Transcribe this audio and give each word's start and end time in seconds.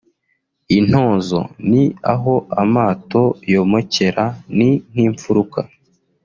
(intozo) 0.77 1.39
Ni 1.69 1.83
aho 2.13 2.33
amato 2.61 3.23
yomokera 3.53 4.25
ni 4.57 4.69
nk’imfuruka 4.91 5.59